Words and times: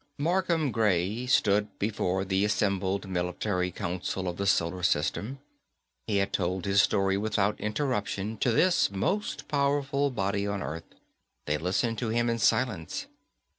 Markham 0.17 0.71
Gray 0.71 1.27
stood 1.27 1.77
before 1.77 2.25
the 2.25 2.43
assembled 2.43 3.07
Military 3.07 3.69
Council 3.69 4.27
of 4.27 4.37
the 4.37 4.47
Solar 4.47 4.81
System. 4.81 5.37
He 6.07 6.17
had 6.17 6.33
told 6.33 6.65
his 6.65 6.81
story 6.81 7.17
without 7.17 7.59
interruption 7.59 8.37
to 8.37 8.51
this 8.51 8.89
most 8.89 9.47
powerful 9.47 10.09
body 10.09 10.47
on 10.47 10.63
Earth. 10.63 10.85
They 11.45 11.59
listened 11.59 11.99
to 11.99 12.09
him 12.09 12.31
in 12.31 12.39
silence. 12.39 13.05